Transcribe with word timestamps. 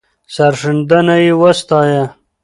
سرښندنه 0.35 1.15
یې 1.25 1.33
وستایه. 1.41 2.03